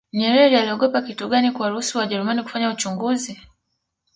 [0.13, 3.39] nyerere aliogopa kitu gani kuwaruhusu wajerumani kufanya uchunguzi